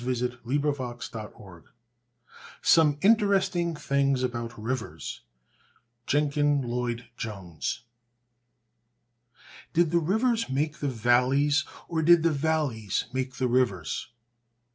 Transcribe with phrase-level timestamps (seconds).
[0.03, 1.63] [Illustration: Page decoration] WATER
[2.63, 5.21] SOME INTERESTING THINGS ABOUT RIVERS.
[6.07, 7.81] JENKIN LLOYD JONES.
[9.73, 14.07] Did the rivers make the valleys or did the valleys make the rivers?